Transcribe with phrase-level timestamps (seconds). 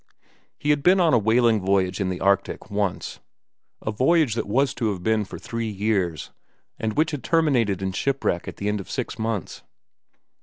[0.57, 4.89] He had been on a whaling voyage in the Arctic, once—a voyage that was to
[4.89, 6.31] have been for three years
[6.79, 9.61] and which had terminated in shipwreck at the end of six months.